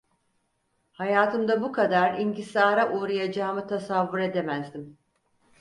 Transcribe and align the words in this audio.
Hayatımda 0.91 1.61
bu 1.61 1.71
kadar 1.71 2.17
inkisara 2.19 2.91
uğrayacağımı 2.91 3.67
tasavvur 3.67 4.19
edemezdim. 4.19 4.97